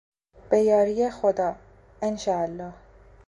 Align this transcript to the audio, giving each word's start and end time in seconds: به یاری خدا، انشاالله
به 0.49 0.59
یاری 0.61 1.09
خدا، 1.09 1.55
انشاالله 2.01 2.73